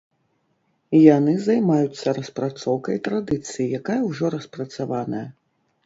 Яны 1.17 1.35
займаюцца 1.49 2.15
распрацоўкай 2.21 2.97
традыцыі, 3.09 3.71
якая 3.83 4.01
ўжо 4.11 4.37
распрацаваная. 4.37 5.27